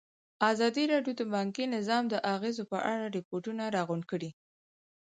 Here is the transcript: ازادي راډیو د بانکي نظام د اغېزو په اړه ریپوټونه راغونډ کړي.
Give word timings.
ازادي 0.51 0.83
راډیو 0.93 1.13
د 1.17 1.21
بانکي 1.33 1.63
نظام 1.75 2.03
د 2.09 2.15
اغېزو 2.33 2.63
په 2.71 2.77
اړه 2.91 3.05
ریپوټونه 3.17 3.63
راغونډ 3.75 4.03
کړي. 4.11 4.29